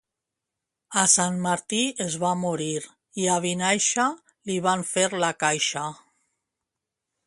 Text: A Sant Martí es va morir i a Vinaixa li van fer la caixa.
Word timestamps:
A 1.01 1.03
Sant 1.15 1.37
Martí 1.43 1.81
es 2.07 2.17
va 2.25 2.33
morir 2.45 2.71
i 3.25 3.29
a 3.37 3.37
Vinaixa 3.47 4.09
li 4.51 4.59
van 4.69 4.89
fer 4.97 5.09
la 5.27 5.35
caixa. 5.47 5.89